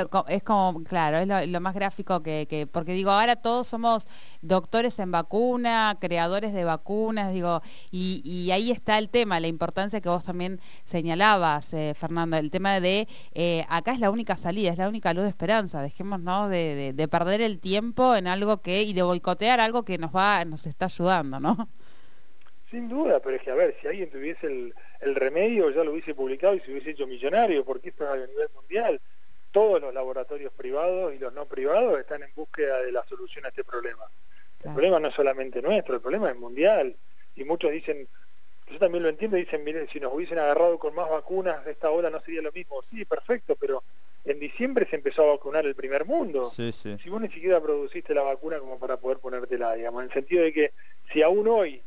como, 0.09 0.25
es 0.27 0.43
como, 0.43 0.83
claro, 0.83 1.17
es 1.17 1.27
lo, 1.27 1.45
lo 1.45 1.61
más 1.61 1.73
gráfico 1.73 2.21
que, 2.23 2.47
que- 2.49 2.67
porque 2.67 2.93
digo, 2.93 3.11
ahora 3.11 3.35
todos 3.35 3.67
somos 3.67 4.07
doctores 4.41 4.99
en 4.99 5.11
vacuna, 5.11 5.97
creadores 5.99 6.53
de 6.53 6.63
vacunas, 6.63 7.33
digo, 7.33 7.61
y, 7.91 8.21
y 8.23 8.51
ahí 8.51 8.71
está 8.71 8.97
el 8.97 9.09
tema, 9.09 9.39
la 9.39 9.47
importancia 9.47 10.01
que 10.01 10.09
vos 10.09 10.23
también 10.23 10.59
señalabas, 10.85 11.73
eh, 11.73 11.93
Fernando, 11.95 12.37
el 12.37 12.51
tema 12.51 12.79
de 12.79 13.07
eh, 13.33 13.65
acá 13.69 13.93
es 13.93 13.99
la 13.99 14.09
única 14.11 14.37
salida, 14.37 14.71
es 14.71 14.77
la 14.77 14.87
única 14.87 15.13
luz 15.13 15.23
de 15.23 15.29
esperanza, 15.29 15.81
dejemos 15.81 16.19
¿no? 16.19 16.47
de, 16.49 16.75
de- 16.75 16.93
de 16.93 17.07
perder 17.07 17.41
el 17.41 17.59
tiempo 17.59 18.15
en 18.15 18.27
algo 18.27 18.61
que, 18.61 18.83
y 18.83 18.93
de 18.93 19.01
boicotear 19.03 19.59
algo 19.59 19.83
que 19.83 19.97
nos 19.97 20.11
va, 20.15 20.45
nos 20.45 20.67
está 20.67 20.85
ayudando, 20.85 21.39
¿no? 21.39 21.67
Sin 22.73 22.89
duda, 22.89 23.19
pero 23.19 23.35
es 23.35 23.43
que 23.43 23.51
a 23.51 23.53
ver, 23.53 23.75
si 23.79 23.87
alguien 23.87 24.09
tuviese 24.09 24.47
el, 24.47 24.73
el 25.01 25.13
remedio 25.13 25.69
ya 25.69 25.83
lo 25.83 25.91
hubiese 25.91 26.15
publicado 26.15 26.55
y 26.55 26.59
se 26.61 26.71
hubiese 26.71 26.89
hecho 26.89 27.05
millonario, 27.05 27.63
porque 27.63 27.89
esto 27.89 28.03
es 28.03 28.09
a 28.09 28.25
nivel 28.25 28.49
mundial. 28.55 28.99
Todos 29.51 29.79
los 29.79 29.93
laboratorios 29.93 30.51
privados 30.53 31.13
y 31.13 31.19
los 31.19 31.31
no 31.33 31.45
privados 31.45 31.99
están 31.99 32.23
en 32.23 32.31
búsqueda 32.33 32.81
de 32.81 32.91
la 32.91 33.05
solución 33.05 33.45
a 33.45 33.49
este 33.49 33.63
problema. 33.63 34.05
El 34.63 34.71
problema 34.71 34.99
no 34.99 35.09
es 35.09 35.13
solamente 35.13 35.61
nuestro, 35.61 35.93
el 35.93 36.01
problema 36.01 36.31
es 36.31 36.35
mundial. 36.35 36.95
Y 37.35 37.43
muchos 37.43 37.69
dicen, 37.69 38.07
yo 38.71 38.79
también 38.79 39.03
lo 39.03 39.09
entiendo, 39.09 39.37
dicen, 39.37 39.63
miren, 39.63 39.87
si 39.89 39.99
nos 39.99 40.11
hubiesen 40.11 40.39
agarrado 40.39 40.79
con 40.79 40.95
más 40.95 41.07
vacunas 41.07 41.63
de 41.65 41.73
esta 41.73 41.91
ola 41.91 42.09
no 42.09 42.21
sería 42.21 42.41
lo 42.41 42.51
mismo. 42.51 42.81
Sí, 42.89 43.05
perfecto, 43.05 43.55
pero 43.55 43.83
en 44.25 44.39
diciembre 44.39 44.87
se 44.89 44.95
empezó 44.95 45.21
a 45.21 45.33
vacunar 45.35 45.63
el 45.67 45.75
primer 45.75 46.05
mundo. 46.05 46.45
Sí, 46.45 46.71
sí. 46.71 46.97
Si 47.03 47.11
vos 47.11 47.21
ni 47.21 47.29
siquiera 47.29 47.61
produciste 47.61 48.15
la 48.15 48.23
vacuna 48.23 48.57
como 48.57 48.79
para 48.79 48.97
poder 48.97 49.19
ponértela, 49.19 49.75
digamos, 49.75 50.01
en 50.01 50.07
el 50.07 50.13
sentido 50.13 50.41
de 50.41 50.51
que 50.51 50.73
si 51.11 51.21
aún 51.21 51.47
hoy 51.47 51.83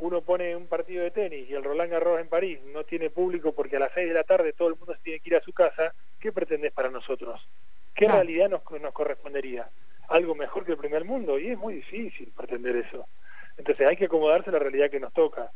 uno 0.00 0.22
pone 0.22 0.56
un 0.56 0.66
partido 0.66 1.04
de 1.04 1.10
tenis 1.10 1.48
y 1.48 1.54
el 1.54 1.62
Roland 1.64 1.90
Garros 1.90 2.20
en 2.20 2.28
París 2.28 2.58
no 2.72 2.84
tiene 2.84 3.10
público 3.10 3.54
porque 3.54 3.76
a 3.76 3.80
las 3.80 3.90
6 3.94 4.08
de 4.08 4.14
la 4.14 4.24
tarde 4.24 4.52
todo 4.52 4.68
el 4.68 4.76
mundo 4.76 4.94
se 4.94 5.00
tiene 5.00 5.20
que 5.20 5.30
ir 5.30 5.36
a 5.36 5.42
su 5.42 5.52
casa, 5.52 5.94
¿qué 6.18 6.32
pretendés 6.32 6.72
para 6.72 6.90
nosotros? 6.90 7.40
¿Qué 7.94 8.06
Claro. 8.06 8.14
realidad 8.22 8.48
nos, 8.48 8.62
nos 8.80 8.92
correspondería? 8.92 9.70
¿Algo 10.08 10.34
mejor 10.34 10.64
que 10.64 10.72
el 10.72 10.78
primer 10.78 11.04
mundo? 11.04 11.38
Y 11.38 11.48
es 11.48 11.58
muy 11.58 11.74
difícil 11.74 12.32
pretender 12.36 12.76
eso. 12.76 13.06
Entonces 13.56 13.86
hay 13.86 13.96
que 13.96 14.06
acomodarse 14.06 14.48
a 14.50 14.52
la 14.54 14.58
realidad 14.58 14.90
que 14.90 15.00
nos 15.00 15.12
toca. 15.12 15.52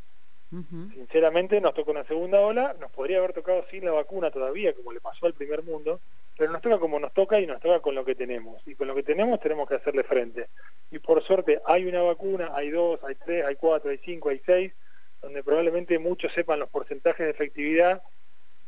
Sinceramente 0.93 1.59
nos 1.59 1.73
toca 1.73 1.91
una 1.91 2.05
segunda 2.05 2.39
ola, 2.41 2.75
nos 2.79 2.91
podría 2.91 3.17
haber 3.17 3.33
tocado 3.33 3.65
sin 3.71 3.83
la 3.83 3.91
vacuna 3.91 4.31
todavía, 4.31 4.73
como 4.73 4.93
le 4.93 5.01
pasó 5.01 5.25
al 5.25 5.33
primer 5.33 5.63
mundo, 5.63 6.01
pero 6.37 6.51
nos 6.51 6.61
toca 6.61 6.77
como 6.79 6.99
nos 6.99 7.13
toca 7.13 7.39
y 7.39 7.47
nos 7.47 7.59
toca 7.61 7.79
con 7.79 7.95
lo 7.95 8.03
que 8.05 8.15
tenemos. 8.15 8.61
Y 8.67 8.75
con 8.75 8.87
lo 8.87 8.95
que 8.95 9.03
tenemos 9.03 9.39
tenemos 9.39 9.67
que 9.67 9.75
hacerle 9.75 10.03
frente. 10.03 10.47
Y 10.91 10.99
por 10.99 11.23
suerte 11.23 11.61
hay 11.65 11.85
una 11.85 12.01
vacuna, 12.01 12.51
hay 12.53 12.69
dos, 12.69 12.99
hay 13.03 13.15
tres, 13.15 13.45
hay 13.45 13.55
cuatro, 13.55 13.89
hay 13.91 13.99
cinco, 14.03 14.29
hay 14.29 14.41
seis, 14.45 14.73
donde 15.21 15.43
probablemente 15.43 15.97
muchos 15.99 16.31
sepan 16.33 16.59
los 16.59 16.69
porcentajes 16.69 17.25
de 17.25 17.31
efectividad, 17.31 18.03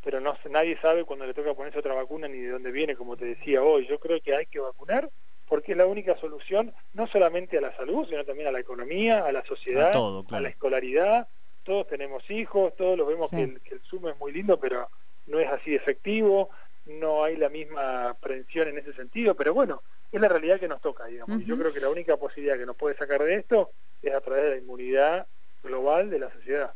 pero 0.03 0.19
no 0.21 0.37
nadie 0.49 0.77
sabe 0.81 1.03
cuando 1.03 1.25
le 1.25 1.33
toca 1.33 1.53
ponerse 1.53 1.79
otra 1.79 1.93
vacuna 1.93 2.27
ni 2.27 2.39
de 2.39 2.51
dónde 2.51 2.71
viene, 2.71 2.95
como 2.95 3.17
te 3.17 3.25
decía 3.25 3.61
hoy. 3.61 3.85
Yo 3.87 3.99
creo 3.99 4.21
que 4.21 4.35
hay 4.35 4.45
que 4.45 4.59
vacunar 4.59 5.09
porque 5.47 5.73
es 5.73 5.77
la 5.77 5.85
única 5.85 6.17
solución 6.17 6.73
no 6.93 7.07
solamente 7.07 7.57
a 7.57 7.61
la 7.61 7.75
salud, 7.75 8.05
sino 8.09 8.23
también 8.25 8.47
a 8.47 8.51
la 8.51 8.59
economía, 8.59 9.25
a 9.25 9.31
la 9.31 9.43
sociedad, 9.45 9.89
A 9.89 9.91
todo, 9.91 10.19
a 10.19 10.25
claro. 10.25 10.43
la 10.43 10.49
escolaridad. 10.49 11.27
Todos 11.63 11.87
tenemos 11.87 12.29
hijos, 12.29 12.75
todos 12.75 12.97
los 12.97 13.07
vemos 13.07 13.29
Sí. 13.29 13.35
que, 13.37 13.43
el, 13.43 13.61
que 13.61 13.73
el 13.75 13.81
Zoom 13.81 14.07
es 14.07 14.17
muy 14.17 14.31
lindo, 14.31 14.59
pero 14.59 14.89
no 15.25 15.39
es 15.39 15.47
así 15.47 15.75
efectivo, 15.75 16.49
no 16.87 17.23
hay 17.23 17.35
la 17.35 17.49
misma 17.49 18.15
prevención 18.19 18.67
en 18.67 18.77
ese 18.77 18.93
sentido, 18.93 19.35
pero 19.35 19.53
bueno, 19.53 19.83
es 20.11 20.21
la 20.21 20.29
realidad 20.29 20.59
que 20.59 20.67
nos 20.67 20.81
toca, 20.81 21.05
digamos. 21.05 21.41
Y 21.41 21.45
yo 21.45 21.57
creo 21.57 21.73
que 21.73 21.79
la 21.79 21.89
única 21.89 22.17
posibilidad 22.17 22.57
que 22.57 22.65
nos 22.65 22.75
puede 22.75 22.95
sacar 22.95 23.21
de 23.23 23.35
esto 23.35 23.71
es 24.01 24.13
a 24.13 24.21
través 24.21 24.43
de 24.43 24.49
la 24.51 24.57
inmunidad 24.57 25.27
global 25.63 26.09
de 26.09 26.19
la 26.19 26.31
sociedad. 26.31 26.73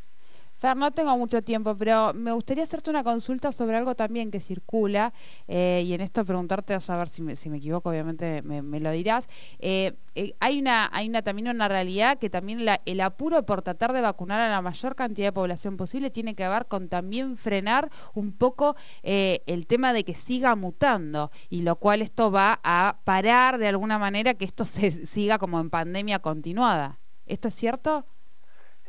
Fer, 0.61 0.77
no 0.77 0.91
tengo 0.91 1.17
mucho 1.17 1.41
tiempo, 1.41 1.75
pero 1.75 2.13
me 2.13 2.31
gustaría 2.33 2.61
hacerte 2.61 2.91
una 2.91 3.03
consulta 3.03 3.51
sobre 3.51 3.75
algo 3.77 3.95
también 3.95 4.29
que 4.29 4.39
circula 4.39 5.11
eh, 5.47 5.81
y 5.83 5.91
en 5.93 6.01
esto 6.01 6.23
preguntarte, 6.23 6.75
a 6.75 6.79
saber 6.79 7.07
si 7.07 7.23
me, 7.23 7.35
si 7.35 7.49
me 7.49 7.57
equivoco, 7.57 7.89
obviamente 7.89 8.43
me, 8.43 8.61
me 8.61 8.79
lo 8.79 8.91
dirás. 8.91 9.27
Eh, 9.57 9.93
eh, 10.13 10.35
hay 10.39 10.59
una 10.59 10.87
hay 10.93 11.09
una 11.09 11.23
también 11.23 11.47
una 11.47 11.67
realidad 11.67 12.19
que 12.19 12.29
también 12.29 12.63
la- 12.63 12.79
el 12.85 13.01
apuro 13.01 13.43
por 13.43 13.63
tratar 13.63 13.91
de 13.91 14.01
vacunar 14.01 14.39
a 14.39 14.49
la 14.51 14.61
mayor 14.61 14.95
cantidad 14.95 15.29
de 15.29 15.31
población 15.33 15.77
posible 15.77 16.11
tiene 16.11 16.35
que 16.35 16.47
ver 16.47 16.67
con 16.67 16.89
también 16.89 17.37
frenar 17.37 17.89
un 18.13 18.31
poco 18.31 18.75
el 19.01 19.65
tema 19.65 19.93
de 19.93 20.03
que 20.03 20.13
siga 20.13 20.55
mutando 20.55 21.31
y 21.49 21.63
lo 21.63 21.77
cual 21.77 22.03
esto 22.03 22.29
va 22.31 22.59
a 22.63 22.99
parar 23.03 23.57
de 23.57 23.67
alguna 23.67 23.97
manera 23.97 24.35
que 24.35 24.45
esto 24.45 24.65
se 24.65 25.07
siga 25.07 25.39
como 25.39 25.59
en 25.59 25.71
pandemia 25.71 26.19
continuada. 26.19 26.99
¿Esto 27.25 27.47
es 27.47 27.55
cierto? 27.55 28.05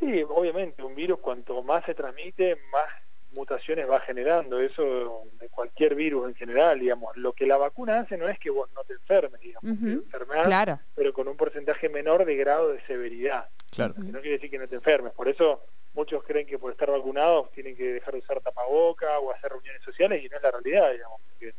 Sí, 0.05 0.23
obviamente, 0.29 0.83
un 0.83 0.95
virus 0.95 1.19
cuanto 1.19 1.61
más 1.63 1.85
se 1.85 1.93
transmite, 1.95 2.57
más 2.71 2.85
mutaciones 3.31 3.89
va 3.89 3.99
generando, 4.01 4.59
eso 4.59 5.23
de 5.39 5.49
cualquier 5.49 5.95
virus 5.95 6.27
en 6.29 6.35
general, 6.35 6.79
digamos. 6.79 7.15
Lo 7.17 7.33
que 7.33 7.47
la 7.47 7.57
vacuna 7.57 7.99
hace 8.01 8.15
no 8.17 8.27
es 8.29 8.37
que 8.37 8.49
vos 8.51 8.69
no 8.75 8.83
te 8.83 8.93
enfermes, 8.93 9.41
digamos, 9.41 9.79
te 9.79 9.91
enfermás, 9.91 10.45
Claro. 10.45 10.79
pero 10.93 11.13
con 11.13 11.27
un 11.27 11.35
porcentaje 11.35 11.89
menor 11.89 12.25
de 12.25 12.35
grado 12.35 12.69
de 12.73 12.81
severidad. 12.85 13.49
Claro. 13.71 13.95
Que 13.95 14.01
no 14.01 14.19
quiere 14.21 14.37
decir 14.37 14.51
que 14.51 14.59
no 14.59 14.67
te 14.67 14.75
enfermes. 14.75 15.13
Por 15.13 15.27
eso 15.27 15.63
muchos 15.95 16.23
creen 16.23 16.45
que 16.45 16.59
por 16.59 16.71
estar 16.71 16.91
vacunados 16.91 17.51
tienen 17.53 17.75
que 17.75 17.93
dejar 17.93 18.13
de 18.13 18.19
usar 18.19 18.39
tapaboca 18.41 19.17
o 19.19 19.31
hacer 19.31 19.51
reuniones 19.51 19.81
sociales 19.81 20.23
y 20.23 20.29
no 20.29 20.37
es 20.37 20.43
la 20.43 20.51
realidad, 20.51 20.91
digamos. 20.91 21.19
Porque 21.31 21.55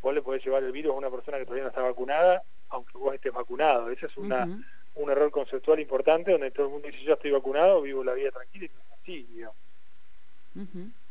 vos 0.00 0.14
le 0.14 0.22
podés 0.22 0.42
llevar 0.42 0.62
el 0.62 0.72
virus 0.72 0.92
a 0.94 0.96
una 0.96 1.10
persona 1.10 1.36
que 1.36 1.44
todavía 1.44 1.64
no 1.64 1.68
está 1.70 1.82
vacunada, 1.82 2.42
aunque 2.70 2.96
vos 2.96 3.14
estés 3.14 3.32
vacunado. 3.32 3.90
Ese 3.90 4.06
es 4.06 4.16
una. 4.16 4.46
Un 4.94 5.10
error 5.10 5.30
conceptual 5.30 5.80
importante 5.80 6.32
donde 6.32 6.50
todo 6.50 6.66
el 6.66 6.72
mundo 6.72 6.88
dice 6.88 7.02
yo 7.02 7.14
estoy 7.14 7.30
vacunado, 7.30 7.82
vivo 7.82 8.04
la 8.04 8.14
vida 8.14 8.30
tranquila 8.30 8.66
y 8.66 8.68
no 8.68 8.80
es 8.80 9.00
así, 9.00 9.22
digamos. 9.24 9.56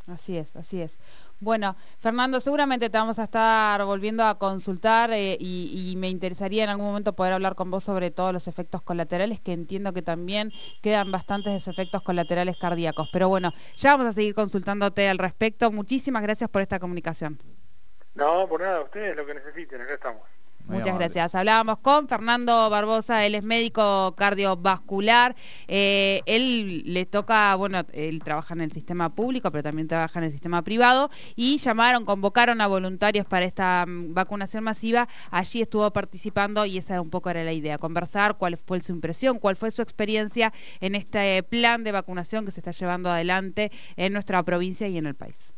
Así 0.07 0.37
es, 0.37 0.55
así 0.55 0.81
es. 0.81 0.99
Bueno, 1.39 1.75
Fernando, 1.99 2.39
seguramente 2.39 2.89
te 2.89 2.97
vamos 2.97 3.19
a 3.19 3.23
estar 3.23 3.83
volviendo 3.85 4.23
a 4.23 4.39
consultar 4.39 5.11
eh, 5.11 5.37
y, 5.39 5.91
y 5.91 5.95
me 5.97 6.09
interesaría 6.09 6.63
en 6.63 6.69
algún 6.71 6.87
momento 6.87 7.13
poder 7.13 7.33
hablar 7.33 7.55
con 7.55 7.69
vos 7.69 7.83
sobre 7.83 8.09
todos 8.09 8.33
los 8.33 8.47
efectos 8.47 8.81
colaterales, 8.81 9.39
que 9.39 9.53
entiendo 9.53 9.93
que 9.93 10.01
también 10.01 10.51
quedan 10.81 11.11
bastantes 11.11 11.67
efectos 11.67 12.01
colaterales 12.01 12.57
cardíacos. 12.57 13.09
Pero 13.13 13.29
bueno, 13.29 13.53
ya 13.77 13.91
vamos 13.91 14.07
a 14.07 14.13
seguir 14.13 14.33
consultándote 14.33 15.07
al 15.07 15.19
respecto. 15.19 15.71
Muchísimas 15.71 16.23
gracias 16.23 16.49
por 16.49 16.63
esta 16.63 16.79
comunicación. 16.79 17.39
No, 18.15 18.47
por 18.49 18.61
nada, 18.61 18.81
ustedes 18.81 19.15
lo 19.15 19.25
que 19.25 19.35
necesiten, 19.35 19.81
acá 19.81 19.93
estamos. 19.93 20.23
Muchas 20.69 20.97
gracias. 20.97 21.33
Hablábamos 21.33 21.79
con 21.79 22.07
Fernando 22.07 22.69
Barbosa, 22.69 23.25
él 23.25 23.33
es 23.33 23.43
médico 23.43 24.13
cardiovascular. 24.15 25.35
Eh, 25.67 26.21
él 26.27 26.83
le 26.85 27.05
toca, 27.07 27.55
bueno, 27.55 27.81
él 27.91 28.21
trabaja 28.23 28.53
en 28.53 28.61
el 28.61 28.71
sistema 28.71 29.09
público, 29.09 29.51
pero 29.51 29.63
también 29.63 29.87
trabaja 29.87 30.19
en 30.19 30.25
el 30.25 30.31
sistema 30.31 30.61
privado. 30.61 31.09
Y 31.35 31.57
llamaron, 31.57 32.05
convocaron 32.05 32.61
a 32.61 32.67
voluntarios 32.67 33.25
para 33.25 33.45
esta 33.45 33.85
mm, 33.87 34.13
vacunación 34.13 34.63
masiva. 34.63 35.07
Allí 35.31 35.61
estuvo 35.61 35.91
participando 35.91 36.65
y 36.65 36.77
esa 36.77 37.01
un 37.01 37.09
poco 37.09 37.31
era 37.31 37.43
la 37.43 37.53
idea, 37.53 37.79
conversar 37.79 38.37
cuál 38.37 38.57
fue 38.57 38.81
su 38.81 38.91
impresión, 38.91 39.39
cuál 39.39 39.55
fue 39.55 39.71
su 39.71 39.81
experiencia 39.81 40.53
en 40.81 40.93
este 40.93 41.41
plan 41.43 41.83
de 41.83 41.91
vacunación 41.91 42.45
que 42.45 42.51
se 42.51 42.59
está 42.59 42.71
llevando 42.71 43.09
adelante 43.09 43.71
en 43.97 44.13
nuestra 44.13 44.43
provincia 44.43 44.87
y 44.87 44.97
en 44.97 45.07
el 45.07 45.15
país. 45.15 45.53